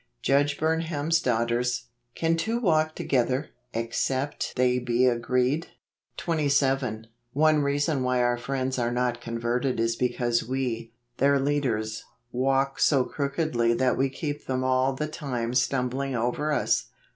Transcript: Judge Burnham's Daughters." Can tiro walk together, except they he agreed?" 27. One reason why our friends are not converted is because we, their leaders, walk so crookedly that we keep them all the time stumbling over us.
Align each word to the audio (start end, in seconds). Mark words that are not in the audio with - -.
Judge 0.23 0.57
Burnham's 0.57 1.19
Daughters." 1.21 1.89
Can 2.15 2.35
tiro 2.35 2.59
walk 2.59 2.95
together, 2.95 3.51
except 3.71 4.53
they 4.55 4.83
he 4.87 5.05
agreed?" 5.05 5.67
27. 6.17 7.05
One 7.33 7.61
reason 7.61 8.01
why 8.01 8.23
our 8.23 8.35
friends 8.39 8.79
are 8.79 8.89
not 8.89 9.21
converted 9.21 9.79
is 9.79 9.95
because 9.95 10.43
we, 10.43 10.91
their 11.17 11.39
leaders, 11.39 12.03
walk 12.31 12.79
so 12.79 13.03
crookedly 13.03 13.75
that 13.75 13.95
we 13.95 14.09
keep 14.09 14.47
them 14.47 14.63
all 14.63 14.93
the 14.93 15.07
time 15.07 15.53
stumbling 15.53 16.15
over 16.15 16.51
us. 16.51 16.87